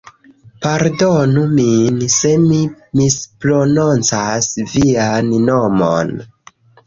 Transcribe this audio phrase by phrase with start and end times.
[0.61, 2.57] Pardonu min se mi
[3.01, 6.11] misprononcas vian nomon.